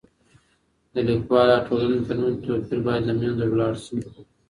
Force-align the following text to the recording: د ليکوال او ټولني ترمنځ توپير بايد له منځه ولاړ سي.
د 0.93 0.95
ليکوال 1.09 1.49
او 1.55 1.61
ټولني 1.67 1.99
ترمنځ 2.07 2.35
توپير 2.43 2.79
بايد 2.85 3.03
له 3.09 3.13
منځه 3.19 3.45
ولاړ 3.49 3.73
سي. 3.85 3.97